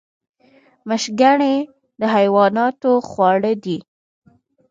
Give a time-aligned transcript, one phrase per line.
[0.87, 1.55] مشګڼې
[1.99, 3.77] د حیواناتو خواړه دي